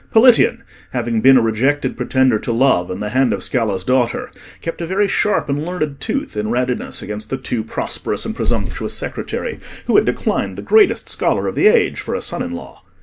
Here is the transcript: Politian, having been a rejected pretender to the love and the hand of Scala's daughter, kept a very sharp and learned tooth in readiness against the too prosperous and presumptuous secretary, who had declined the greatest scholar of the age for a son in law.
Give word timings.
Politian, 0.11 0.63
having 0.93 1.21
been 1.21 1.37
a 1.37 1.43
rejected 1.43 1.95
pretender 1.95 2.39
to 2.39 2.49
the 2.49 2.55
love 2.57 2.89
and 2.89 3.03
the 3.03 3.09
hand 3.09 3.33
of 3.33 3.43
Scala's 3.43 3.83
daughter, 3.83 4.31
kept 4.59 4.81
a 4.81 4.87
very 4.87 5.07
sharp 5.07 5.47
and 5.47 5.63
learned 5.63 5.99
tooth 5.99 6.35
in 6.35 6.49
readiness 6.49 7.03
against 7.03 7.29
the 7.29 7.37
too 7.37 7.63
prosperous 7.63 8.25
and 8.25 8.35
presumptuous 8.35 8.95
secretary, 8.95 9.59
who 9.85 9.97
had 9.97 10.05
declined 10.05 10.57
the 10.57 10.63
greatest 10.63 11.07
scholar 11.07 11.45
of 11.45 11.53
the 11.53 11.67
age 11.67 11.99
for 11.99 12.15
a 12.15 12.21
son 12.23 12.41
in 12.41 12.53
law. 12.53 12.81